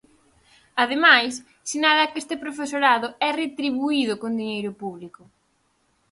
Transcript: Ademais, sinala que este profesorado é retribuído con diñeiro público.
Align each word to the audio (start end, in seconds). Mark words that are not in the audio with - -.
Ademais, 0.83 1.33
sinala 1.69 2.09
que 2.11 2.19
este 2.23 2.35
profesorado 2.43 3.07
é 3.27 3.29
retribuído 3.43 4.13
con 4.21 4.39
diñeiro 4.41 4.71
público. 4.81 5.21